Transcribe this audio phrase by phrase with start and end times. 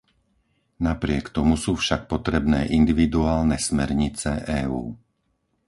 [0.87, 4.83] Napriek tomu sú však potrebné individuálne smernice EÚ.